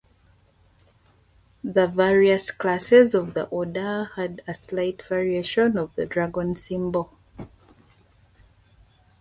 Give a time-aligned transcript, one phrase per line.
[1.63, 7.11] The various classes of the order had a slight variation of the dragon symbol.